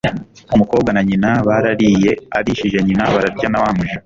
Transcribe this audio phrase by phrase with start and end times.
[0.55, 3.97] umukobwa na nyina barariye, arishije nyina bararya na wa muja